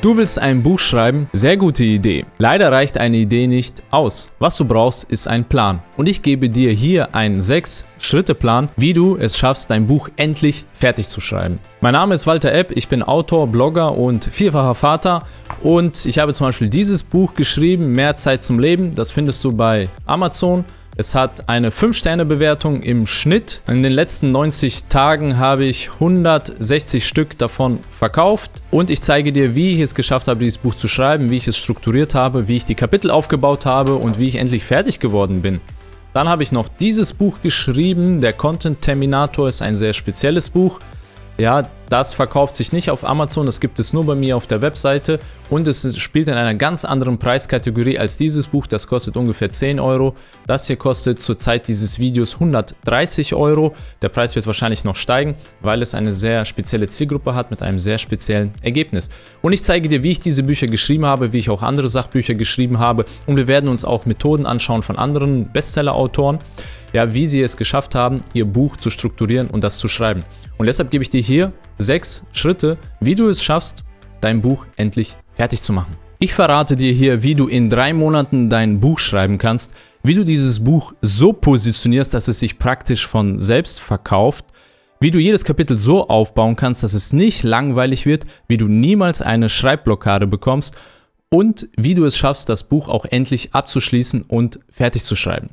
[0.00, 1.28] Du willst ein Buch schreiben?
[1.32, 2.24] Sehr gute Idee.
[2.38, 4.30] Leider reicht eine Idee nicht aus.
[4.38, 5.82] Was du brauchst, ist ein Plan.
[5.96, 11.08] Und ich gebe dir hier einen 6-Schritte-Plan, wie du es schaffst, dein Buch endlich fertig
[11.08, 11.58] zu schreiben.
[11.80, 15.26] Mein Name ist Walter Epp, ich bin Autor, Blogger und vierfacher Vater.
[15.64, 18.94] Und ich habe zum Beispiel dieses Buch geschrieben, Mehr Zeit zum Leben.
[18.94, 20.64] Das findest du bei Amazon.
[21.00, 23.62] Es hat eine 5-Sterne-Bewertung im Schnitt.
[23.68, 28.50] In den letzten 90 Tagen habe ich 160 Stück davon verkauft.
[28.72, 31.46] Und ich zeige dir, wie ich es geschafft habe, dieses Buch zu schreiben, wie ich
[31.46, 35.40] es strukturiert habe, wie ich die Kapitel aufgebaut habe und wie ich endlich fertig geworden
[35.40, 35.60] bin.
[36.14, 38.20] Dann habe ich noch dieses Buch geschrieben.
[38.20, 40.80] Der Content Terminator ist ein sehr spezielles Buch.
[41.40, 44.60] Ja, das verkauft sich nicht auf Amazon, das gibt es nur bei mir auf der
[44.60, 45.20] Webseite
[45.50, 48.66] und es spielt in einer ganz anderen Preiskategorie als dieses Buch.
[48.66, 50.16] Das kostet ungefähr 10 Euro.
[50.48, 53.72] Das hier kostet zur Zeit dieses Videos 130 Euro.
[54.02, 57.78] Der Preis wird wahrscheinlich noch steigen, weil es eine sehr spezielle Zielgruppe hat mit einem
[57.78, 59.08] sehr speziellen Ergebnis.
[59.40, 62.34] Und ich zeige dir, wie ich diese Bücher geschrieben habe, wie ich auch andere Sachbücher
[62.34, 66.40] geschrieben habe und wir werden uns auch Methoden anschauen von anderen Bestseller-Autoren
[66.92, 70.24] ja, wie sie es geschafft haben, ihr Buch zu strukturieren und das zu schreiben.
[70.56, 73.84] Und deshalb gebe ich dir hier sechs Schritte, wie du es schaffst,
[74.20, 75.96] dein Buch endlich fertig zu machen.
[76.18, 79.72] Ich verrate dir hier, wie du in drei Monaten dein Buch schreiben kannst,
[80.02, 84.44] wie du dieses Buch so positionierst, dass es sich praktisch von selbst verkauft,
[85.00, 89.22] wie du jedes Kapitel so aufbauen kannst, dass es nicht langweilig wird, wie du niemals
[89.22, 90.76] eine Schreibblockade bekommst
[91.30, 95.50] und wie du es schaffst, das Buch auch endlich abzuschließen und fertig zu schreiben.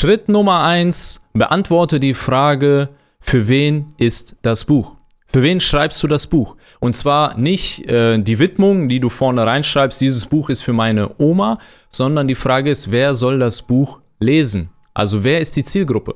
[0.00, 2.88] Schritt Nummer eins: beantworte die Frage,
[3.20, 4.96] für wen ist das Buch?
[5.30, 6.56] Für wen schreibst du das Buch?
[6.78, 11.10] Und zwar nicht äh, die Widmung, die du vorne reinschreibst, dieses Buch ist für meine
[11.18, 11.58] Oma,
[11.90, 14.70] sondern die Frage ist, wer soll das Buch lesen?
[14.94, 16.14] Also wer ist die Zielgruppe?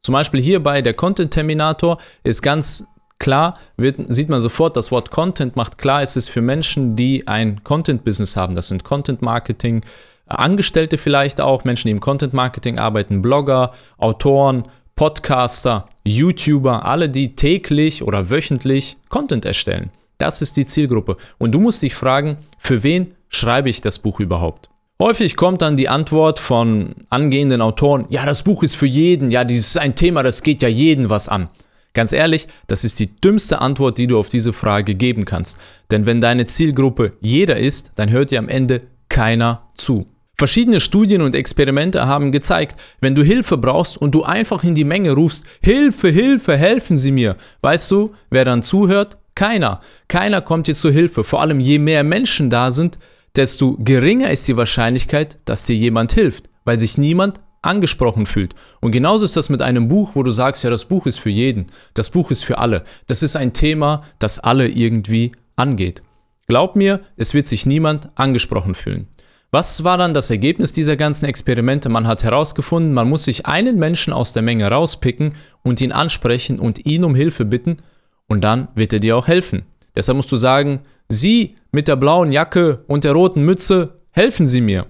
[0.00, 2.86] Zum Beispiel hier bei der Content Terminator ist ganz
[3.18, 7.28] klar, wird, sieht man sofort, das Wort Content macht klar, es ist für Menschen, die
[7.28, 8.54] ein Content-Business haben.
[8.54, 9.82] Das sind Content Marketing,
[10.28, 14.64] Angestellte vielleicht auch, Menschen, die im Content Marketing arbeiten, Blogger, Autoren,
[14.96, 19.90] Podcaster, YouTuber, alle, die täglich oder wöchentlich Content erstellen.
[20.18, 21.16] Das ist die Zielgruppe.
[21.38, 24.70] Und du musst dich fragen, für wen schreibe ich das Buch überhaupt?
[25.00, 29.44] Häufig kommt dann die Antwort von angehenden Autoren, ja, das Buch ist für jeden, ja,
[29.44, 31.48] dieses ist ein Thema, das geht ja jeden was an.
[31.94, 35.58] Ganz ehrlich, das ist die dümmste Antwort, die du auf diese Frage geben kannst.
[35.92, 40.06] Denn wenn deine Zielgruppe jeder ist, dann hört dir am Ende keiner zu.
[40.38, 44.84] Verschiedene Studien und Experimente haben gezeigt, wenn du Hilfe brauchst und du einfach in die
[44.84, 49.16] Menge rufst, Hilfe, Hilfe, helfen Sie mir, weißt du, wer dann zuhört?
[49.34, 49.80] Keiner.
[50.06, 51.24] Keiner kommt dir zur Hilfe.
[51.24, 53.00] Vor allem je mehr Menschen da sind,
[53.34, 58.54] desto geringer ist die Wahrscheinlichkeit, dass dir jemand hilft, weil sich niemand angesprochen fühlt.
[58.80, 61.30] Und genauso ist das mit einem Buch, wo du sagst, ja, das Buch ist für
[61.30, 62.84] jeden, das Buch ist für alle.
[63.08, 66.02] Das ist ein Thema, das alle irgendwie angeht.
[66.46, 69.08] Glaub mir, es wird sich niemand angesprochen fühlen.
[69.50, 71.88] Was war dann das Ergebnis dieser ganzen Experimente?
[71.88, 76.58] Man hat herausgefunden, man muss sich einen Menschen aus der Menge rauspicken und ihn ansprechen
[76.58, 77.78] und ihn um Hilfe bitten
[78.26, 79.62] und dann wird er dir auch helfen.
[79.96, 84.60] Deshalb musst du sagen, Sie mit der blauen Jacke und der roten Mütze, helfen Sie
[84.60, 84.86] mir.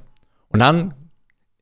[0.48, 0.94] Und dann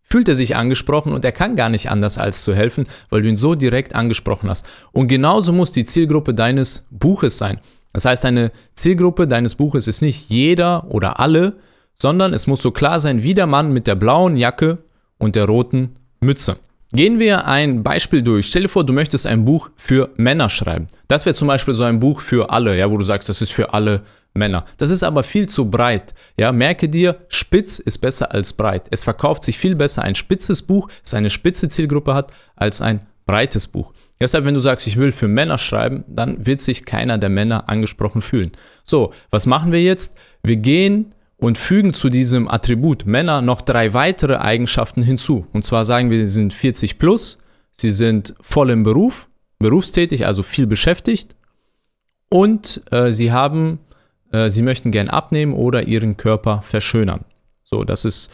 [0.02, 3.28] fühlt er sich angesprochen und er kann gar nicht anders als zu helfen, weil du
[3.28, 4.64] ihn so direkt angesprochen hast.
[4.92, 7.60] Und genauso muss die Zielgruppe deines Buches sein.
[7.92, 11.58] Das heißt, eine Zielgruppe deines Buches ist nicht jeder oder alle,
[11.98, 14.78] sondern es muss so klar sein wie der Mann mit der blauen Jacke
[15.18, 16.58] und der roten Mütze.
[16.92, 18.46] Gehen wir ein Beispiel durch.
[18.46, 20.86] Stell dir vor, du möchtest ein Buch für Männer schreiben.
[21.08, 23.50] Das wäre zum Beispiel so ein Buch für alle, ja, wo du sagst, das ist
[23.50, 24.02] für alle
[24.34, 24.66] Männer.
[24.76, 26.14] Das ist aber viel zu breit.
[26.38, 28.86] Ja, merke dir, spitz ist besser als breit.
[28.90, 33.00] Es verkauft sich viel besser ein spitzes Buch, das eine spitze Zielgruppe hat, als ein
[33.26, 33.92] breites Buch.
[34.20, 37.68] Deshalb, wenn du sagst, ich will für Männer schreiben, dann wird sich keiner der Männer
[37.68, 38.52] angesprochen fühlen.
[38.84, 40.16] So, was machen wir jetzt?
[40.42, 45.46] Wir gehen und fügen zu diesem Attribut Männer noch drei weitere Eigenschaften hinzu.
[45.52, 47.38] Und zwar sagen wir, sie sind 40 plus,
[47.70, 51.36] sie sind voll im Beruf, berufstätig, also viel beschäftigt
[52.28, 53.80] und äh, sie haben,
[54.32, 57.24] äh, sie möchten gern abnehmen oder ihren Körper verschönern.
[57.62, 58.32] So, das ist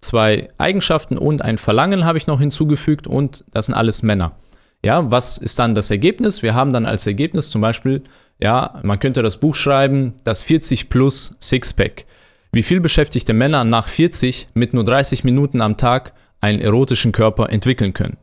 [0.00, 4.36] zwei Eigenschaften und ein Verlangen habe ich noch hinzugefügt und das sind alles Männer.
[4.84, 6.42] Ja, was ist dann das Ergebnis?
[6.42, 8.04] Wir haben dann als Ergebnis zum Beispiel,
[8.38, 12.06] ja, man könnte das Buch schreiben, das 40 plus Sixpack
[12.52, 17.50] wie viel beschäftigte Männer nach 40 mit nur 30 Minuten am Tag einen erotischen Körper
[17.50, 18.16] entwickeln können.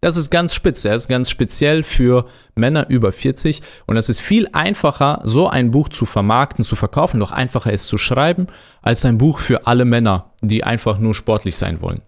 [0.00, 2.26] Das ist ganz spitz, er ist ganz speziell für
[2.56, 7.18] Männer über 40 und es ist viel einfacher, so ein Buch zu vermarkten, zu verkaufen,
[7.18, 8.48] noch einfacher es zu schreiben,
[8.82, 12.02] als ein Buch für alle Männer, die einfach nur sportlich sein wollen.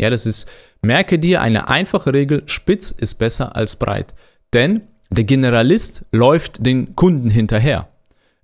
[0.00, 4.14] Ja, das ist, merke dir eine einfache Regel, spitz ist besser als breit.
[4.52, 7.86] Denn der Generalist läuft den Kunden hinterher.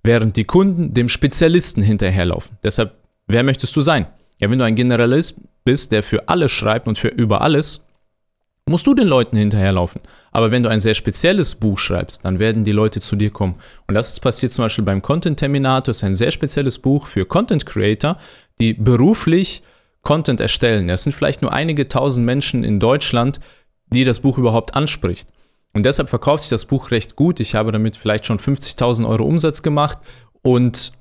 [0.09, 2.57] Während die Kunden dem Spezialisten hinterherlaufen.
[2.63, 2.95] Deshalb,
[3.27, 4.07] wer möchtest du sein?
[4.39, 7.85] Ja, wenn du ein Generalist bist, der für alles schreibt und für über alles,
[8.65, 10.01] musst du den Leuten hinterherlaufen.
[10.31, 13.53] Aber wenn du ein sehr spezielles Buch schreibst, dann werden die Leute zu dir kommen.
[13.85, 17.27] Und das passiert zum Beispiel beim Content Terminator, das ist ein sehr spezielles Buch für
[17.27, 18.17] Content Creator,
[18.59, 19.61] die beruflich
[20.01, 20.89] Content erstellen.
[20.89, 23.39] Es sind vielleicht nur einige tausend Menschen in Deutschland,
[23.93, 25.29] die das Buch überhaupt anspricht.
[25.73, 27.39] Und deshalb verkauft sich das Buch recht gut.
[27.39, 29.99] Ich habe damit vielleicht schon 50.000 Euro Umsatz gemacht
[30.41, 30.93] und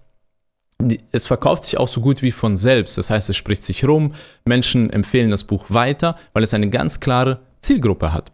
[1.10, 2.98] es verkauft sich auch so gut wie von selbst.
[2.98, 7.00] Das heißt, es spricht sich rum, Menschen empfehlen das Buch weiter, weil es eine ganz
[7.00, 8.32] klare Zielgruppe hat.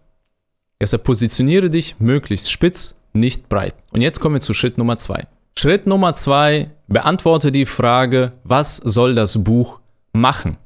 [0.81, 3.75] Deshalb positioniere dich möglichst spitz, nicht breit.
[3.93, 5.27] Und jetzt kommen wir zu Schritt Nummer zwei.
[5.57, 9.81] Schritt Nummer zwei, beantworte die Frage, was soll das Buch
[10.13, 10.59] machen?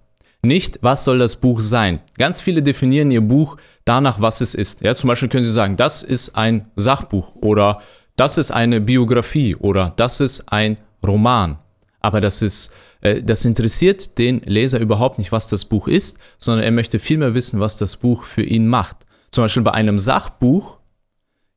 [0.43, 2.01] Nicht, was soll das Buch sein?
[2.17, 3.57] Ganz viele definieren ihr Buch
[3.89, 4.81] danach, was es ist.
[4.83, 7.81] Ja, zum Beispiel können sie sagen, das ist ein Sachbuch oder
[8.17, 11.59] das ist eine Biografie oder das ist ein Roman.
[12.01, 16.65] Aber das ist, äh, das interessiert den Leser überhaupt nicht, was das Buch ist, sondern
[16.65, 18.99] er möchte vielmehr wissen, was das Buch für ihn macht.
[19.31, 20.79] Zum Beispiel bei einem Sachbuch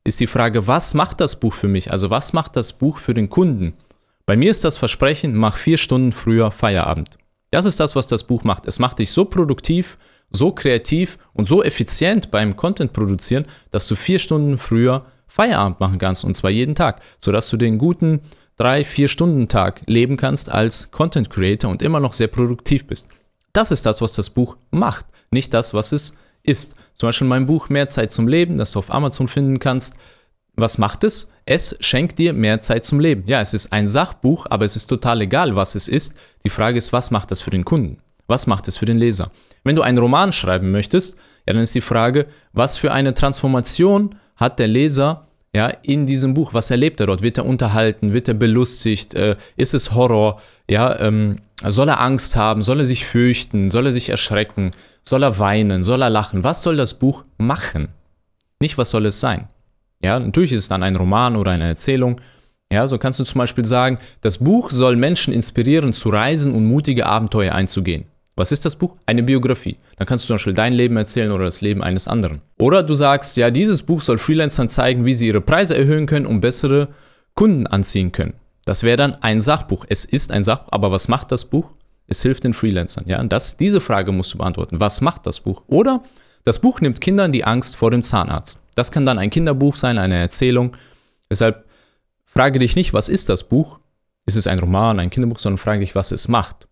[0.03, 1.91] ist die Frage, was macht das Buch für mich?
[1.91, 3.73] Also was macht das Buch für den Kunden?
[4.25, 7.17] Bei mir ist das Versprechen, mach vier Stunden früher Feierabend.
[7.51, 8.65] Das ist das, was das Buch macht.
[8.65, 9.97] Es macht dich so produktiv,
[10.31, 15.97] so kreativ und so effizient beim Content produzieren, dass du vier Stunden früher Feierabend machen
[15.97, 18.21] kannst und zwar jeden Tag, sodass du den guten
[18.57, 23.07] drei, vier Stunden Tag leben kannst als Content Creator und immer noch sehr produktiv bist.
[23.53, 26.13] Das ist das, was das Buch macht, nicht das, was es
[26.43, 26.75] ist.
[26.93, 29.95] Zum Beispiel mein Buch Mehr Zeit zum Leben, das du auf Amazon finden kannst.
[30.55, 31.31] Was macht es?
[31.45, 33.23] Es schenkt dir mehr Zeit zum Leben.
[33.25, 36.13] Ja, es ist ein Sachbuch, aber es ist total egal, was es ist.
[36.43, 37.97] Die Frage ist, was macht das für den Kunden?
[38.31, 39.29] Was macht es für den Leser?
[39.63, 44.15] Wenn du einen Roman schreiben möchtest, ja, dann ist die Frage, was für eine Transformation
[44.37, 46.53] hat der Leser ja, in diesem Buch?
[46.53, 47.21] Was erlebt er dort?
[47.21, 48.13] Wird er unterhalten?
[48.13, 49.13] Wird er belustigt?
[49.15, 50.41] Äh, ist es Horror?
[50.69, 52.61] Ja, ähm, soll er Angst haben?
[52.61, 53.69] Soll er sich fürchten?
[53.69, 54.71] Soll er sich erschrecken?
[55.03, 55.83] Soll er weinen?
[55.83, 56.45] Soll er lachen?
[56.45, 57.89] Was soll das Buch machen?
[58.61, 59.49] Nicht, was soll es sein?
[60.01, 62.21] Ja, natürlich ist es dann ein Roman oder eine Erzählung.
[62.71, 66.65] Ja, so kannst du zum Beispiel sagen, das Buch soll Menschen inspirieren, zu reisen und
[66.65, 68.05] mutige Abenteuer einzugehen.
[68.41, 68.95] Was ist das Buch?
[69.05, 69.77] Eine Biografie.
[69.97, 72.41] Dann kannst du zum Beispiel dein Leben erzählen oder das Leben eines anderen.
[72.57, 76.25] Oder du sagst, ja, dieses Buch soll Freelancern zeigen, wie sie ihre Preise erhöhen können
[76.25, 76.87] und bessere
[77.35, 78.33] Kunden anziehen können.
[78.65, 79.85] Das wäre dann ein Sachbuch.
[79.89, 81.69] Es ist ein Sachbuch, aber was macht das Buch?
[82.07, 83.03] Es hilft den Freelancern.
[83.05, 84.79] Ja, das, diese Frage musst du beantworten.
[84.79, 85.61] Was macht das Buch?
[85.67, 86.01] Oder
[86.43, 88.59] das Buch nimmt Kindern die Angst vor dem Zahnarzt.
[88.73, 90.75] Das kann dann ein Kinderbuch sein, eine Erzählung.
[91.29, 91.63] Deshalb
[92.25, 93.79] frage dich nicht, was ist das Buch?
[94.25, 96.67] Ist es ein Roman, ein Kinderbuch, sondern frage dich, was es macht.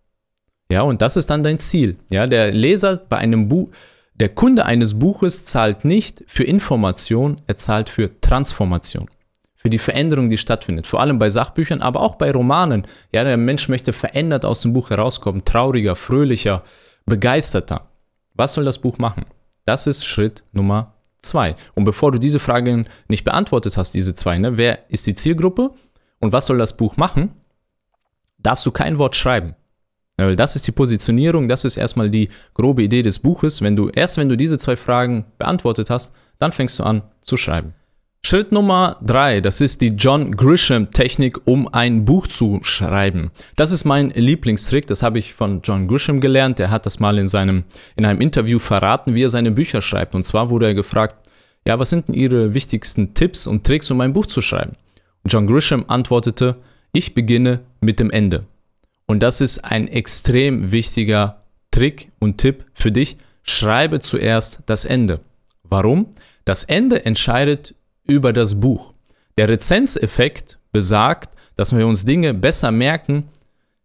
[0.72, 1.98] Ja, und das ist dann dein Ziel.
[2.12, 3.70] Ja, der Leser bei einem Buch,
[4.14, 9.10] der Kunde eines Buches zahlt nicht für Information, er zahlt für Transformation.
[9.56, 10.88] Für die Veränderung, die stattfindet.
[10.88, 12.84] Vor allem bei Sachbüchern, aber auch bei Romanen.
[13.12, 16.64] Ja, der Mensch möchte verändert aus dem Buch herauskommen, trauriger, fröhlicher,
[17.06, 17.90] begeisterter.
[18.36, 19.26] Was soll das Buch machen?
[19.66, 21.56] Das ist Schritt Nummer zwei.
[21.76, 25.74] Und bevor du diese Fragen nicht beantwortet hast, diese zwei, ne, wer ist die Zielgruppe
[26.20, 27.32] und was soll das Buch machen,
[28.38, 29.56] darfst du kein Wort schreiben.
[30.28, 33.62] Weil das ist die Positionierung, das ist erstmal die grobe Idee des Buches.
[33.62, 37.38] Wenn du, erst wenn du diese zwei Fragen beantwortet hast, dann fängst du an zu
[37.38, 37.74] schreiben.
[38.26, 43.32] Schritt Nummer drei, das ist die John Grisham Technik, um ein Buch zu schreiben.
[43.56, 46.60] Das ist mein Lieblingstrick, das habe ich von John Grisham gelernt.
[46.60, 47.64] Er hat das mal in seinem,
[47.96, 50.16] in einem Interview verraten, wie er seine Bücher schreibt.
[50.16, 51.16] Und zwar wurde er gefragt,
[51.66, 54.74] ja, was sind denn Ihre wichtigsten Tipps und Tricks, um ein Buch zu schreiben?
[55.24, 56.58] Und John Grisham antwortete,
[56.92, 58.46] ich beginne mit dem Ende.
[59.10, 63.18] Und das ist ein extrem wichtiger Trick und Tipp für dich.
[63.42, 65.22] Schreibe zuerst das Ende.
[65.64, 66.12] Warum?
[66.46, 67.74] Das Ende entscheidet
[68.04, 68.94] über das Buch.
[69.36, 73.24] Der Rezenzeffekt besagt, dass wir uns Dinge besser merken,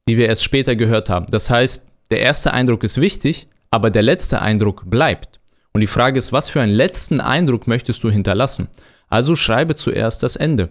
[0.07, 1.25] die wir erst später gehört haben.
[1.31, 5.41] Das heißt, der erste Eindruck ist wichtig, aber der letzte Eindruck bleibt.
[5.73, 8.69] Und die Frage ist, was für einen letzten Eindruck möchtest du hinterlassen?
[9.09, 10.69] Also schreibe zuerst das Ende.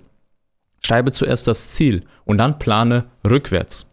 [0.86, 3.90] Schreibe zuerst das Ziel und dann plane rückwärts.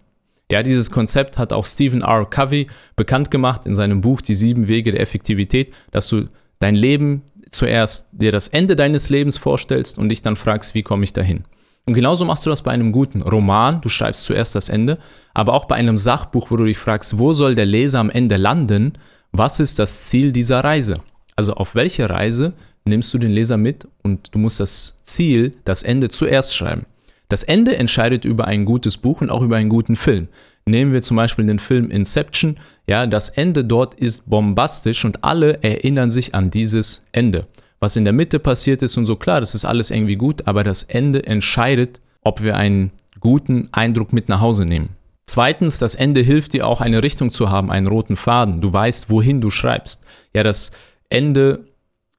[0.51, 2.27] Ja, dieses Konzept hat auch Stephen R.
[2.29, 2.67] Covey
[2.97, 6.29] bekannt gemacht in seinem Buch Die sieben Wege der Effektivität, dass du
[6.59, 11.05] dein Leben zuerst dir das Ende deines Lebens vorstellst und dich dann fragst, wie komme
[11.05, 11.45] ich dahin?
[11.87, 13.81] Und genauso machst du das bei einem guten Roman.
[13.81, 14.99] Du schreibst zuerst das Ende,
[15.35, 18.37] aber auch bei einem Sachbuch, wo du dich fragst, wo soll der Leser am Ende
[18.37, 18.95] landen?
[19.33, 20.97] Was ist das Ziel dieser Reise?
[21.37, 22.55] Also auf welche Reise
[22.85, 26.87] nimmst du den Leser mit und du musst das Ziel, das Ende zuerst schreiben.
[27.31, 30.27] Das Ende entscheidet über ein gutes Buch und auch über einen guten Film.
[30.67, 32.59] Nehmen wir zum Beispiel den Film Inception.
[32.89, 37.47] Ja, das Ende dort ist bombastisch und alle erinnern sich an dieses Ende.
[37.79, 40.65] Was in der Mitte passiert ist und so, klar, das ist alles irgendwie gut, aber
[40.65, 44.91] das Ende entscheidet, ob wir einen guten Eindruck mit nach Hause nehmen.
[45.27, 48.61] Zweitens, das Ende hilft dir auch eine Richtung zu haben, einen roten Faden.
[48.61, 50.03] Du weißt, wohin du schreibst.
[50.35, 50.73] Ja, das
[51.09, 51.61] Ende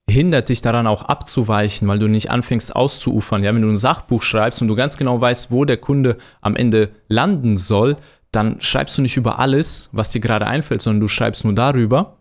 [0.09, 3.43] hindert dich daran auch abzuweichen, weil du nicht anfängst auszuufern.
[3.43, 6.55] Ja, wenn du ein Sachbuch schreibst und du ganz genau weißt, wo der Kunde am
[6.55, 7.97] Ende landen soll,
[8.31, 12.17] dann schreibst du nicht über alles, was dir gerade einfällt, sondern du schreibst nur darüber,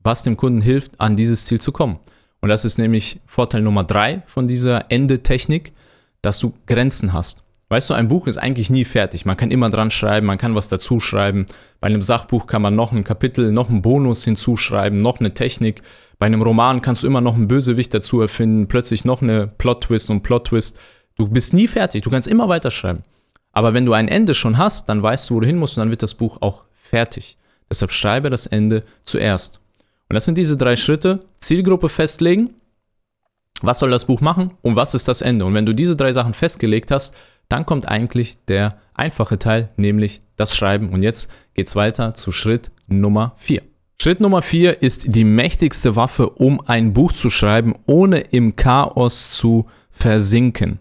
[0.00, 1.98] was dem Kunden hilft, an dieses Ziel zu kommen.
[2.40, 5.72] Und das ist nämlich Vorteil Nummer drei von dieser Endetechnik,
[6.22, 7.42] dass du Grenzen hast.
[7.70, 9.26] Weißt du, ein Buch ist eigentlich nie fertig.
[9.26, 11.44] Man kann immer dran schreiben, man kann was dazu schreiben.
[11.80, 15.82] Bei einem Sachbuch kann man noch ein Kapitel, noch einen Bonus hinzuschreiben, noch eine Technik.
[16.18, 20.10] Bei einem Roman kannst du immer noch einen Bösewicht dazu erfinden, plötzlich noch eine Plot-Twist
[20.10, 20.76] und Plot-Twist.
[21.16, 23.02] Du bist nie fertig, du kannst immer weiterschreiben.
[23.52, 25.82] Aber wenn du ein Ende schon hast, dann weißt du, wo du hin musst und
[25.82, 27.36] dann wird das Buch auch fertig.
[27.70, 29.60] Deshalb schreibe das Ende zuerst.
[30.08, 31.20] Und das sind diese drei Schritte.
[31.38, 32.54] Zielgruppe festlegen.
[33.60, 35.44] Was soll das Buch machen und was ist das Ende?
[35.44, 37.14] Und wenn du diese drei Sachen festgelegt hast,
[37.48, 40.90] dann kommt eigentlich der einfache Teil, nämlich das Schreiben.
[40.90, 43.62] Und jetzt geht's weiter zu Schritt Nummer 4.
[44.00, 49.32] Schritt Nummer 4 ist die mächtigste Waffe, um ein Buch zu schreiben, ohne im Chaos
[49.32, 50.78] zu versinken.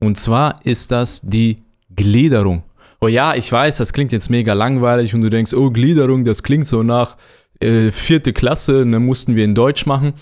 [0.00, 1.58] Und zwar ist das die
[1.94, 2.62] Gliederung.
[3.02, 6.42] Oh ja, ich weiß, das klingt jetzt mega langweilig und du denkst, oh, Gliederung, das
[6.42, 7.18] klingt so nach
[7.60, 10.14] äh, vierte Klasse, dann mussten wir in Deutsch machen.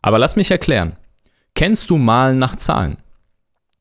[0.00, 0.92] Aber lass mich erklären.
[1.56, 2.98] Kennst du Malen nach Zahlen?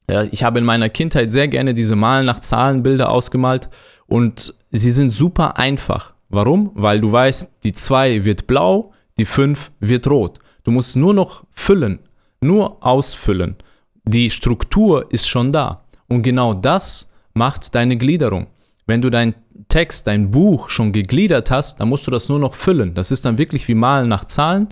[0.09, 3.69] Ja, ich habe in meiner Kindheit sehr gerne diese Malen nach Zahlenbilder ausgemalt
[4.07, 6.12] und sie sind super einfach.
[6.33, 6.71] Warum?
[6.73, 10.39] Weil du weißt, die 2 wird blau, die 5 wird rot.
[10.63, 11.99] Du musst nur noch füllen,
[12.41, 13.55] nur ausfüllen.
[14.03, 15.75] Die Struktur ist schon da.
[16.07, 18.47] Und genau das macht deine Gliederung.
[18.87, 19.35] Wenn du deinen
[19.67, 22.95] Text, dein Buch schon gegliedert hast, dann musst du das nur noch füllen.
[22.95, 24.69] Das ist dann wirklich wie Malen nach Zahlen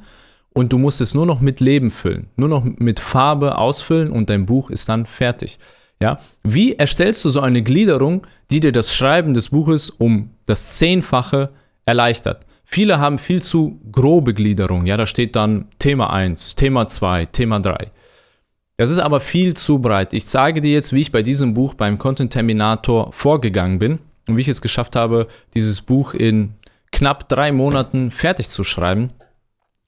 [0.53, 4.31] und du musst es nur noch mit Leben füllen, nur noch mit Farbe ausfüllen und
[4.31, 5.59] dein Buch ist dann fertig.
[6.01, 10.77] Ja, wie erstellst du so eine Gliederung, die dir das Schreiben des Buches um das
[10.77, 11.49] Zehnfache
[11.85, 12.45] erleichtert?
[12.63, 14.85] Viele haben viel zu grobe Gliederung.
[14.85, 17.91] Ja, da steht dann Thema 1, Thema 2, Thema 3.
[18.77, 20.13] Das ist aber viel zu breit.
[20.13, 24.37] Ich zeige dir jetzt, wie ich bei diesem Buch beim Content Terminator vorgegangen bin und
[24.37, 26.55] wie ich es geschafft habe, dieses Buch in
[26.91, 29.11] knapp drei Monaten fertig zu schreiben.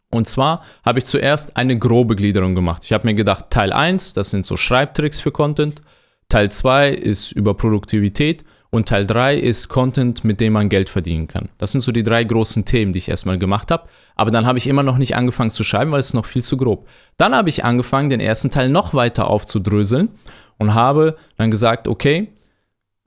[0.10, 2.84] Und zwar habe ich zuerst eine grobe Gliederung gemacht.
[2.86, 5.82] Ich habe mir gedacht, Teil 1, das sind so Schreibtricks für Content.
[6.30, 8.44] Teil 2 ist über Produktivität
[8.74, 11.50] und Teil 3 ist Content, mit dem man Geld verdienen kann.
[11.60, 13.88] Das sind so die drei großen Themen, die ich erstmal gemacht habe.
[14.16, 16.58] Aber dann habe ich immer noch nicht angefangen zu schreiben, weil es noch viel zu
[16.58, 16.88] grob.
[17.18, 20.10] Dann habe ich angefangen, den ersten Teil noch weiter aufzudröseln
[20.58, 22.30] und habe dann gesagt, okay,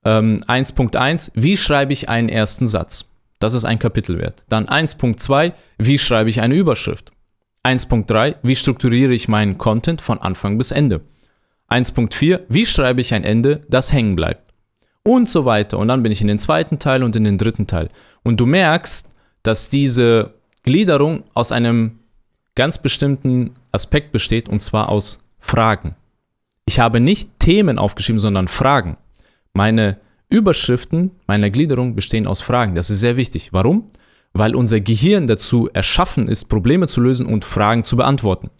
[0.05, 3.07] ähm, 1.1, wie schreibe ich einen ersten Satz?
[3.41, 4.45] Das ist ein Kapitelwert.
[4.49, 7.11] Dann 1.2, wie schreibe ich eine Überschrift?
[7.65, 11.01] 1.3, wie strukturiere ich meinen Content von Anfang bis Ende?
[11.71, 14.46] 1.4, wie schreibe ich ein Ende, das hängen bleibt?
[15.07, 15.79] Und so weiter.
[15.79, 17.91] Und dann bin ich in den zweiten Teil und in den dritten Teil.
[18.25, 19.09] Und du merkst,
[19.45, 20.35] dass diese
[20.65, 22.01] Gliederung aus einem
[22.57, 25.95] ganz bestimmten Aspekt besteht, und zwar aus Fragen.
[26.65, 28.97] Ich habe nicht Themen aufgeschrieben, sondern Fragen.
[29.53, 29.99] Meine
[30.29, 32.75] Überschriften meiner Gliederung bestehen aus Fragen.
[32.75, 33.51] Das ist sehr wichtig.
[33.53, 33.85] Warum?
[34.33, 38.51] Weil unser Gehirn dazu erschaffen ist, Probleme zu lösen und Fragen zu beantworten.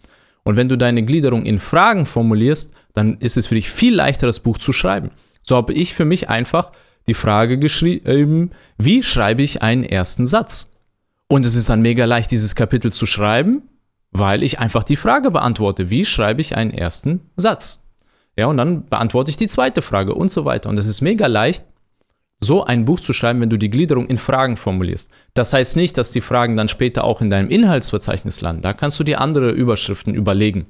[0.45, 4.27] Und wenn du deine Gliederung in Fragen formulierst, dann ist es für dich viel leichter,
[4.27, 5.09] das Buch zu schreiben.
[5.47, 6.71] So habe ich für mich einfach
[7.07, 10.69] die Frage geschrieben, wie schreibe ich einen ersten Satz?
[11.29, 13.63] Und es ist dann mega leicht, dieses Kapitel zu schreiben,
[14.11, 17.83] weil ich einfach die Frage beantworte, wie schreibe ich einen ersten Satz?
[18.37, 20.69] Ja, und dann beantworte ich die zweite Frage und so weiter.
[20.69, 21.63] Und es ist mega leicht,
[22.39, 25.09] so ein Buch zu schreiben, wenn du die Gliederung in Fragen formulierst.
[25.33, 28.61] Das heißt nicht, dass die Fragen dann später auch in deinem Inhaltsverzeichnis landen.
[28.61, 30.67] Da kannst du dir andere Überschriften überlegen.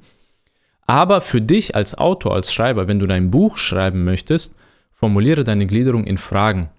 [0.86, 4.54] Aber für dich als Autor, als Schreiber, wenn du dein Buch schreiben möchtest,
[4.98, 6.70] formuliere deine Gliederung in Fragen.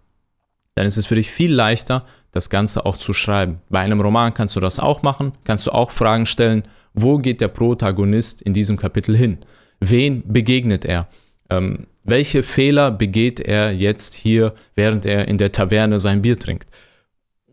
[0.75, 3.61] Dann ist es für dich viel leichter, das Ganze auch zu schreiben.
[3.69, 7.39] Bei einem Roman kannst du das auch machen, kannst du auch Fragen stellen, wo geht
[7.39, 9.37] der Protagonist in diesem Kapitel hin?
[9.79, 11.07] Wen begegnet er?
[11.49, 16.69] Ähm, welche Fehler begeht er jetzt hier, während er in der Taverne sein Bier trinkt?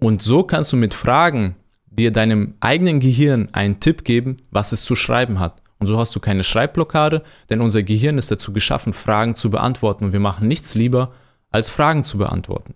[0.00, 1.54] Und so kannst du mit Fragen
[1.86, 5.62] dir deinem eigenen Gehirn einen Tipp geben, was es zu schreiben hat.
[5.78, 10.06] Und so hast du keine Schreibblockade, denn unser Gehirn ist dazu geschaffen, Fragen zu beantworten.
[10.06, 11.12] Und wir machen nichts lieber,
[11.50, 12.74] als Fragen zu beantworten.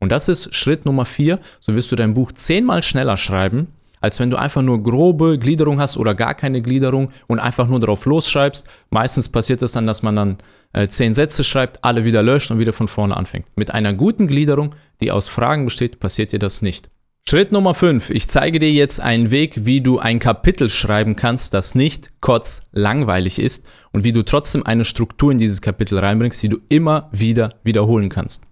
[0.00, 1.40] Und das ist Schritt Nummer vier.
[1.60, 3.68] So wirst du dein Buch zehnmal schneller schreiben,
[4.00, 7.80] als wenn du einfach nur grobe Gliederung hast oder gar keine Gliederung und einfach nur
[7.80, 8.68] drauf losschreibst.
[8.90, 10.36] Meistens passiert es das dann, dass man dann
[10.72, 13.46] äh, zehn Sätze schreibt, alle wieder löscht und wieder von vorne anfängt.
[13.56, 16.90] Mit einer guten Gliederung, die aus Fragen besteht, passiert dir das nicht.
[17.30, 18.08] Schritt Nummer 5.
[18.08, 22.62] Ich zeige dir jetzt einen Weg, wie du ein Kapitel schreiben kannst, das nicht kurz
[22.72, 27.10] langweilig ist und wie du trotzdem eine Struktur in dieses Kapitel reinbringst, die du immer
[27.12, 28.44] wieder wiederholen kannst.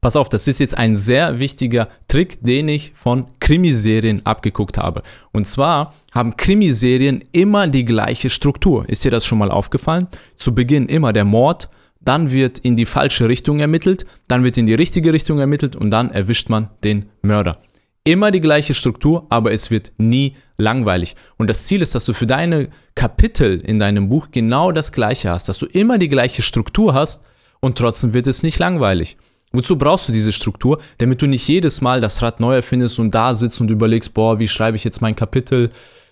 [0.00, 5.02] Pass auf, das ist jetzt ein sehr wichtiger Trick, den ich von Krimiserien abgeguckt habe.
[5.32, 8.88] Und zwar haben Krimiserien immer die gleiche Struktur.
[8.88, 10.08] Ist dir das schon mal aufgefallen?
[10.34, 11.68] Zu Beginn immer der Mord,
[12.00, 15.90] dann wird in die falsche Richtung ermittelt, dann wird in die richtige Richtung ermittelt und
[15.90, 17.58] dann erwischt man den Mörder
[18.04, 21.16] immer die gleiche Struktur, aber es wird nie langweilig.
[21.38, 25.30] Und das Ziel ist, dass du für deine Kapitel in deinem Buch genau das gleiche
[25.30, 27.22] hast, dass du immer die gleiche Struktur hast
[27.60, 29.16] und trotzdem wird es nicht langweilig.
[29.52, 30.80] Wozu brauchst du diese Struktur?
[30.98, 34.38] Damit du nicht jedes Mal das Rad neu erfindest und da sitzt und überlegst, boah,
[34.38, 35.70] wie schreibe ich jetzt mein Kapitel?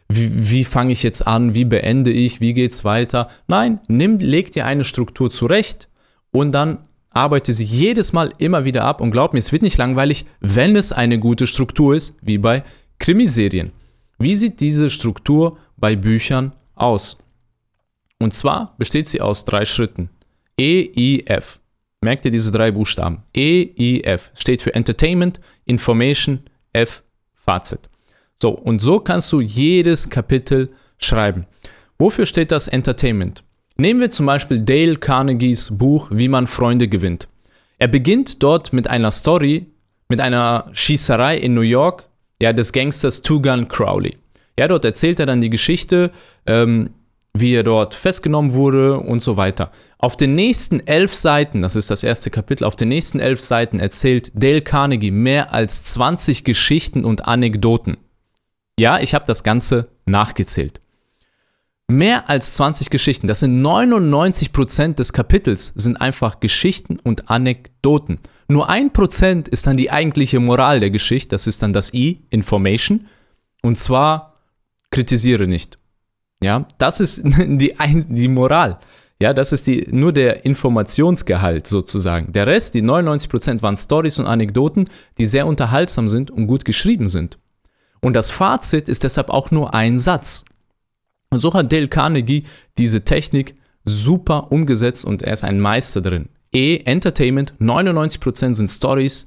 [0.08, 1.52] Wie, wie fange ich jetzt an?
[1.52, 2.40] Wie beende ich?
[2.40, 3.28] Wie geht's weiter?
[3.48, 5.88] Nein, nimm, leg dir eine Struktur zurecht
[6.30, 6.84] und dann
[7.14, 10.76] arbeite sie jedes Mal immer wieder ab und glaub mir, es wird nicht langweilig, wenn
[10.76, 12.64] es eine gute Struktur ist, wie bei
[12.98, 13.72] Krimiserien.
[14.18, 17.18] Wie sieht diese Struktur bei Büchern aus?
[18.18, 20.10] Und zwar besteht sie aus drei Schritten.
[20.58, 21.58] E, I, F.
[22.00, 23.22] Merkt ihr diese drei Buchstaben?
[23.34, 26.40] E, I, F steht für Entertainment, Information,
[26.72, 27.02] F,
[27.34, 27.88] Fazit.
[28.34, 31.46] So, und so kannst du jedes Kapitel schreiben.
[31.98, 33.44] Wofür steht das Entertainment?
[33.76, 37.28] Nehmen wir zum Beispiel Dale Carnegies Buch Wie man Freunde gewinnt.
[37.78, 39.66] Er beginnt dort mit einer Story,
[40.08, 42.08] mit einer Schießerei in New York,
[42.40, 44.16] ja, des Gangsters Two Gun Crowley.
[44.58, 46.12] Ja, dort erzählt er dann die Geschichte,
[46.46, 46.90] ähm,
[47.34, 49.72] wie er dort festgenommen wurde und so weiter.
[49.98, 53.78] Auf den nächsten elf Seiten, das ist das erste Kapitel, auf den nächsten elf Seiten
[53.78, 57.96] erzählt Dale Carnegie mehr als 20 Geschichten und Anekdoten.
[58.78, 60.81] Ja, ich habe das Ganze nachgezählt.
[61.88, 68.18] Mehr als 20 Geschichten, das sind 99% des Kapitels, sind einfach Geschichten und Anekdoten.
[68.48, 72.22] Nur ein Prozent ist dann die eigentliche Moral der Geschichte, das ist dann das I,
[72.30, 73.06] Information.
[73.62, 74.34] Und zwar
[74.90, 75.78] kritisiere nicht.
[76.42, 77.74] Ja, das ist die,
[78.08, 78.78] die Moral.
[79.22, 82.32] Ja, das ist die, nur der Informationsgehalt sozusagen.
[82.32, 87.06] Der Rest, die 99% waren Stories und Anekdoten, die sehr unterhaltsam sind und gut geschrieben
[87.06, 87.38] sind.
[88.00, 90.44] Und das Fazit ist deshalb auch nur ein Satz.
[91.32, 92.44] Und so hat Dale Carnegie
[92.76, 96.28] diese Technik super umgesetzt und er ist ein Meister drin.
[96.52, 99.24] E, Entertainment, 99% sind Stories.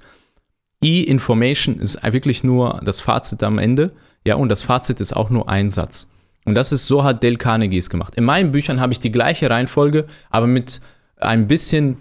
[0.83, 3.91] E, Information ist wirklich nur das Fazit am Ende.
[4.23, 6.07] Ja, und das Fazit ist auch nur ein Satz.
[6.45, 8.13] Und das ist, so hat Dale Carnegie es gemacht.
[8.13, 10.81] In meinen Büchern habe ich die gleiche Reihenfolge, aber mit
[11.17, 11.97] ein bisschen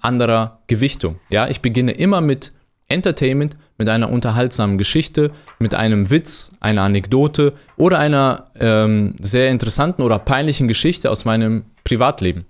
[0.00, 1.20] anderer Gewichtung.
[1.28, 2.52] Ja, ich beginne immer mit
[2.88, 10.02] Entertainment mit einer unterhaltsamen Geschichte, mit einem Witz, einer Anekdote oder einer ähm, sehr interessanten
[10.02, 12.46] oder peinlichen Geschichte aus meinem Privatleben.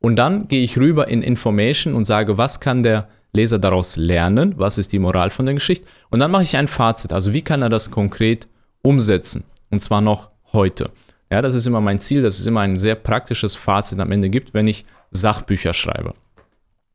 [0.00, 4.54] Und dann gehe ich rüber in Information und sage, was kann der Leser daraus lernen,
[4.56, 5.86] was ist die Moral von der Geschichte.
[6.10, 8.48] Und dann mache ich ein Fazit, also wie kann er das konkret
[8.82, 9.44] umsetzen.
[9.70, 10.90] Und zwar noch heute.
[11.30, 14.30] Ja, das ist immer mein Ziel, dass es immer ein sehr praktisches Fazit am Ende
[14.30, 16.14] gibt, wenn ich Sachbücher schreibe.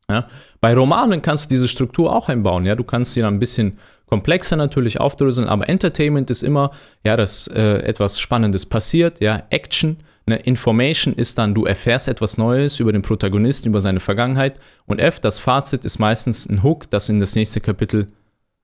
[0.09, 0.27] Ja?
[0.61, 2.65] Bei Romanen kannst du diese Struktur auch einbauen.
[2.65, 2.75] Ja?
[2.75, 6.71] Du kannst sie dann ein bisschen komplexer natürlich aufdröseln, aber Entertainment ist immer,
[7.03, 9.97] ja, dass äh, etwas Spannendes passiert, ja, Action.
[10.25, 14.59] Eine Information ist dann, du erfährst etwas Neues über den Protagonisten, über seine Vergangenheit.
[14.85, 18.07] Und F, das Fazit ist meistens ein Hook, das in das nächste Kapitel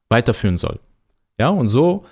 [0.08, 0.80] weiterführen soll.
[1.40, 2.06] Ja, und so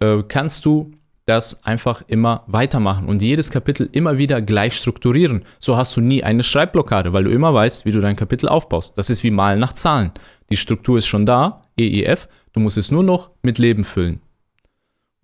[0.00, 0.92] äh, kannst du
[1.26, 5.44] das einfach immer weitermachen und jedes Kapitel immer wieder gleich strukturieren.
[5.58, 8.98] So hast du nie eine Schreibblockade, weil du immer weißt, wie du dein Kapitel aufbaust.
[8.98, 10.12] Das ist wie Malen nach Zahlen.
[10.50, 14.20] Die Struktur ist schon da, EEF, du musst es nur noch mit Leben füllen.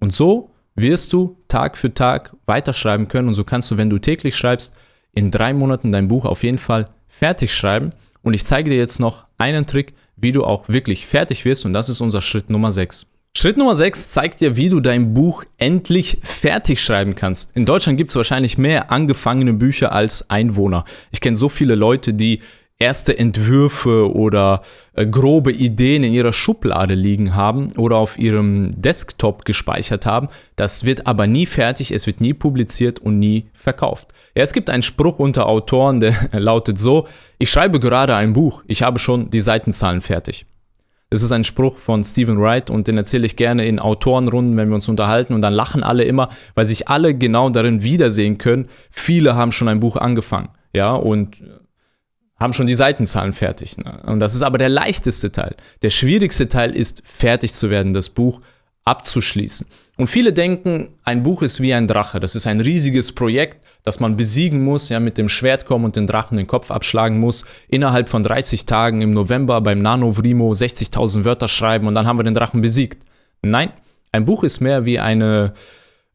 [0.00, 3.98] Und so wirst du Tag für Tag weiterschreiben können und so kannst du, wenn du
[3.98, 4.74] täglich schreibst,
[5.12, 7.92] in drei Monaten dein Buch auf jeden Fall fertig schreiben.
[8.22, 11.72] Und ich zeige dir jetzt noch einen Trick, wie du auch wirklich fertig wirst und
[11.72, 13.09] das ist unser Schritt Nummer 6.
[13.36, 17.56] Schritt Nummer 6 zeigt dir, wie du dein Buch endlich fertig schreiben kannst.
[17.56, 20.84] In Deutschland gibt es wahrscheinlich mehr angefangene Bücher als Einwohner.
[21.12, 22.40] Ich kenne so viele Leute, die
[22.80, 24.62] erste Entwürfe oder
[24.94, 30.28] äh, grobe Ideen in ihrer Schublade liegen haben oder auf ihrem Desktop gespeichert haben.
[30.56, 34.08] Das wird aber nie fertig, es wird nie publiziert und nie verkauft.
[34.34, 37.06] Ja, es gibt einen Spruch unter Autoren, der lautet so,
[37.38, 40.46] ich schreibe gerade ein Buch, ich habe schon die Seitenzahlen fertig.
[41.10, 44.68] Das ist ein Spruch von Stephen Wright und den erzähle ich gerne in Autorenrunden, wenn
[44.68, 48.68] wir uns unterhalten und dann lachen alle immer, weil sich alle genau darin wiedersehen können.
[48.90, 51.42] Viele haben schon ein Buch angefangen, ja, und
[52.38, 53.76] haben schon die Seitenzahlen fertig.
[53.76, 54.00] Ne?
[54.06, 55.56] Und das ist aber der leichteste Teil.
[55.82, 58.40] Der schwierigste Teil ist, fertig zu werden, das Buch
[58.84, 59.66] abzuschließen.
[59.96, 62.20] Und viele denken, ein Buch ist wie ein Drache.
[62.20, 65.96] Das ist ein riesiges Projekt, das man besiegen muss, ja, mit dem Schwert kommen und
[65.96, 70.52] den Drachen den Kopf abschlagen muss, innerhalb von 30 Tagen im November beim Nano Vrimo
[70.52, 73.04] 60.000 Wörter schreiben und dann haben wir den Drachen besiegt.
[73.42, 73.72] Nein,
[74.12, 75.52] ein Buch ist mehr wie, eine,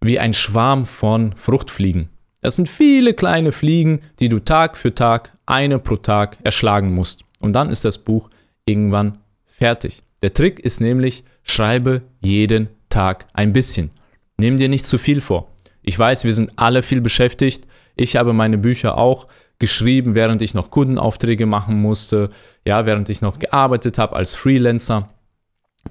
[0.01, 2.09] wie ein Schwarm von Fruchtfliegen.
[2.41, 7.21] Das sind viele kleine Fliegen, die du Tag für Tag, eine pro Tag erschlagen musst.
[7.39, 8.29] Und dann ist das Buch
[8.65, 10.01] irgendwann fertig.
[10.25, 13.91] Der Trick ist nämlich, schreibe jeden Tag ein bisschen.
[14.37, 15.53] Nimm dir nicht zu viel vor.
[15.83, 17.67] Ich weiß, wir sind alle viel beschäftigt.
[17.95, 19.27] Ich habe meine Bücher auch
[19.59, 22.31] geschrieben, während ich noch Kundenaufträge machen musste,
[22.65, 25.09] ja, während ich noch gearbeitet habe als Freelancer.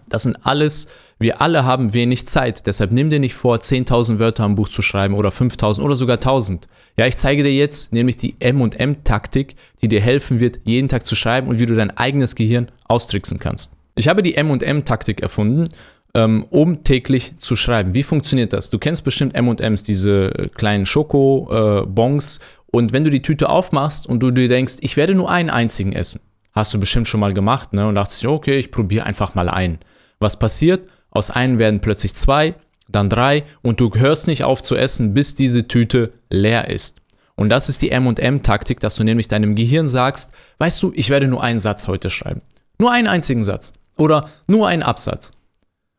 [0.09, 0.89] Das sind alles,
[1.21, 2.67] wir alle haben wenig Zeit.
[2.67, 6.17] Deshalb nimm dir nicht vor, 10.000 Wörter am Buch zu schreiben oder 5.000 oder sogar
[6.17, 6.63] 1.000.
[6.97, 11.15] Ja, ich zeige dir jetzt nämlich die M&M-Taktik, die dir helfen wird, jeden Tag zu
[11.15, 13.71] schreiben und wie du dein eigenes Gehirn austricksen kannst.
[13.95, 15.69] Ich habe die M&M-Taktik erfunden,
[16.15, 17.95] ähm, um täglich zu schreiben.
[17.95, 18.71] Wie funktioniert das?
[18.71, 22.39] Du kennst bestimmt M&Ms, diese kleinen Schoko-Bons.
[22.39, 25.51] Äh, und wenn du die Tüte aufmachst und du dir denkst, ich werde nur einen
[25.51, 26.21] einzigen essen,
[26.53, 27.87] hast du bestimmt schon mal gemacht, ne?
[27.87, 29.79] Und dachtest, okay, ich probiere einfach mal einen.
[30.19, 30.89] Was passiert?
[31.11, 32.55] Aus einem werden plötzlich zwei,
[32.89, 37.01] dann drei und du hörst nicht auf zu essen, bis diese Tüte leer ist.
[37.37, 41.27] Und das ist die M&M-Taktik, dass du nämlich deinem Gehirn sagst, weißt du, ich werde
[41.27, 42.43] nur einen Satz heute schreiben.
[42.79, 43.73] Nur einen einzigen Satz.
[43.97, 45.33] Oder nur einen Absatz.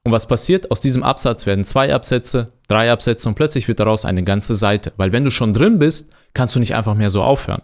[0.04, 0.70] Und was passiert?
[0.70, 4.94] Aus diesem Absatz werden zwei Absätze, drei Absätze und plötzlich wird daraus eine ganze Seite.
[4.98, 7.64] Weil wenn du schon drin bist, kannst du nicht einfach mehr so aufhören.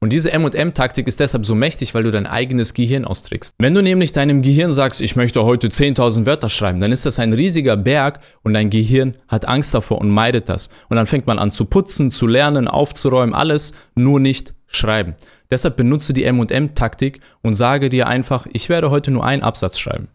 [0.00, 3.54] Und diese M&M-Taktik ist deshalb so mächtig, weil du dein eigenes Gehirn austrickst.
[3.58, 7.18] Wenn du nämlich deinem Gehirn sagst, ich möchte heute 10.000 Wörter schreiben, dann ist das
[7.18, 10.70] ein riesiger Berg und dein Gehirn hat Angst davor und meidet das.
[10.88, 15.16] Und dann fängt man an zu putzen, zu lernen, aufzuräumen, alles, nur nicht schreiben.
[15.50, 20.08] Deshalb benutze die M&M-Taktik und sage dir einfach, ich werde heute nur einen Absatz schreiben.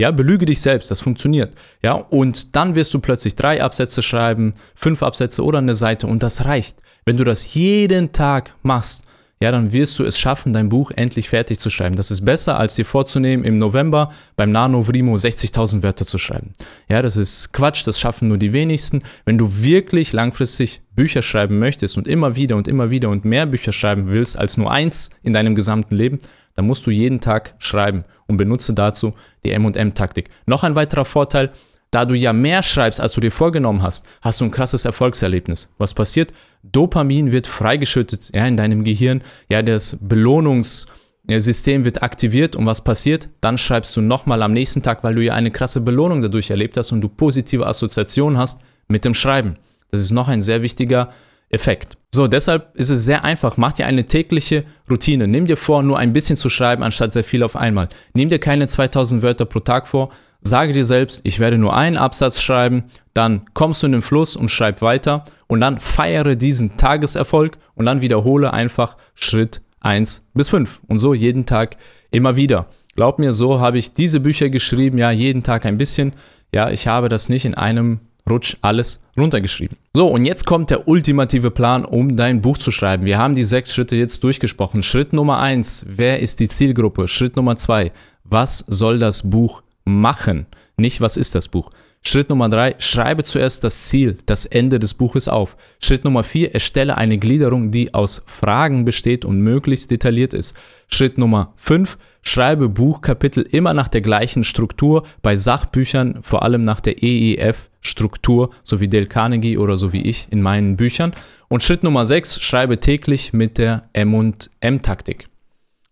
[0.00, 1.54] Ja, belüge dich selbst, das funktioniert.
[1.82, 6.22] Ja, und dann wirst du plötzlich drei Absätze schreiben, fünf Absätze oder eine Seite und
[6.22, 6.78] das reicht.
[7.04, 9.04] Wenn du das jeden Tag machst,
[9.42, 11.96] ja, dann wirst du es schaffen, dein Buch endlich fertig zu schreiben.
[11.96, 16.52] Das ist besser, als dir vorzunehmen, im November beim Nano Vrimo 60.000 Wörter zu schreiben.
[16.88, 19.02] Ja, das ist Quatsch, das schaffen nur die wenigsten.
[19.24, 23.46] Wenn du wirklich langfristig Bücher schreiben möchtest und immer wieder und immer wieder und mehr
[23.46, 26.18] Bücher schreiben willst als nur eins in deinem gesamten Leben,
[26.54, 30.28] dann musst du jeden Tag schreiben und benutze dazu die M&M-Taktik.
[30.44, 31.48] Noch ein weiterer Vorteil,
[31.90, 35.72] da du ja mehr schreibst, als du dir vorgenommen hast, hast du ein krasses Erfolgserlebnis.
[35.78, 36.32] Was passiert?
[36.62, 39.22] Dopamin wird freigeschüttet ja, in deinem Gehirn.
[39.50, 43.28] Ja, das Belohnungssystem wird aktiviert und was passiert?
[43.40, 46.76] Dann schreibst du nochmal am nächsten Tag, weil du ja eine krasse Belohnung dadurch erlebt
[46.76, 49.56] hast und du positive Assoziationen hast mit dem Schreiben.
[49.90, 51.10] Das ist noch ein sehr wichtiger
[51.48, 51.96] Effekt.
[52.14, 53.56] So, deshalb ist es sehr einfach.
[53.56, 55.26] Mach dir eine tägliche Routine.
[55.26, 57.88] Nimm dir vor, nur ein bisschen zu schreiben, anstatt sehr viel auf einmal.
[58.14, 60.10] Nimm dir keine 2000 Wörter pro Tag vor,
[60.42, 64.36] Sage dir selbst, ich werde nur einen Absatz schreiben, dann kommst du in den Fluss
[64.36, 70.48] und schreib weiter und dann feiere diesen Tageserfolg und dann wiederhole einfach Schritt 1 bis
[70.48, 71.76] 5 und so jeden Tag
[72.10, 72.66] immer wieder.
[72.96, 76.12] Glaub mir, so habe ich diese Bücher geschrieben, ja, jeden Tag ein bisschen.
[76.52, 79.76] Ja, ich habe das nicht in einem Rutsch alles runtergeschrieben.
[79.94, 83.04] So, und jetzt kommt der ultimative Plan, um dein Buch zu schreiben.
[83.06, 84.82] Wir haben die sechs Schritte jetzt durchgesprochen.
[84.82, 87.08] Schritt Nummer eins, wer ist die Zielgruppe?
[87.08, 87.90] Schritt Nummer zwei,
[88.24, 89.62] was soll das Buch
[89.98, 91.70] machen, nicht was ist das Buch.
[92.02, 95.56] Schritt Nummer drei, schreibe zuerst das Ziel, das Ende des Buches auf.
[95.82, 100.56] Schritt Nummer vier, erstelle eine Gliederung, die aus Fragen besteht und möglichst detailliert ist.
[100.88, 106.80] Schritt Nummer fünf, schreibe Buchkapitel immer nach der gleichen Struktur, bei Sachbüchern vor allem nach
[106.80, 111.12] der EEF-Struktur, so wie Dale Carnegie oder so wie ich in meinen Büchern.
[111.48, 115.28] Und Schritt Nummer sechs, schreibe täglich mit der M&M-Taktik.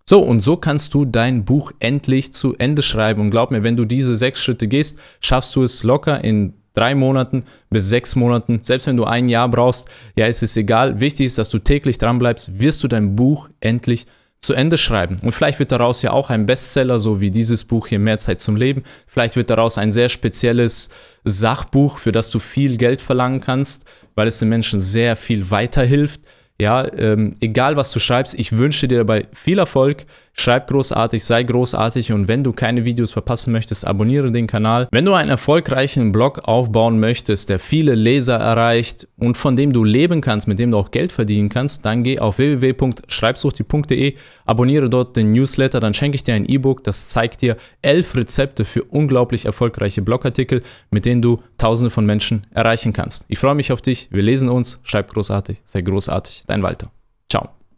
[0.09, 3.21] So, und so kannst du dein Buch endlich zu Ende schreiben.
[3.21, 6.95] Und glaub mir, wenn du diese sechs Schritte gehst, schaffst du es locker in drei
[6.95, 8.61] Monaten bis sechs Monaten.
[8.63, 10.99] Selbst wenn du ein Jahr brauchst, ja, ist es egal.
[10.99, 14.07] Wichtig ist, dass du täglich dran bleibst, wirst du dein Buch endlich
[14.41, 15.19] zu Ende schreiben.
[15.23, 18.41] Und vielleicht wird daraus ja auch ein Bestseller, so wie dieses Buch hier Mehr Zeit
[18.41, 18.85] zum Leben.
[19.07, 20.89] Vielleicht wird daraus ein sehr spezielles
[21.25, 26.23] Sachbuch, für das du viel Geld verlangen kannst, weil es den Menschen sehr viel weiterhilft.
[26.61, 30.07] Ja, ähm, egal was du schreibst, ich wünsche dir dabei viel Erfolg.
[30.39, 34.87] Schreib großartig, sei großartig und wenn du keine Videos verpassen möchtest, abonniere den Kanal.
[34.93, 39.83] Wenn du einen erfolgreichen Blog aufbauen möchtest, der viele Leser erreicht und von dem du
[39.83, 44.15] leben kannst, mit dem du auch Geld verdienen kannst, dann geh auf www.schreibsuchti.de,
[44.47, 48.65] abonniere dort den Newsletter, dann schenke ich dir ein E-Book, das zeigt dir elf Rezepte
[48.65, 53.25] für unglaublich erfolgreiche Blogartikel, mit denen du tausende von Menschen erreichen kannst.
[53.27, 56.93] Ich freue mich auf dich, wir lesen uns, schreib großartig, sei großartig, dein Walter.
[57.29, 57.58] Ciao.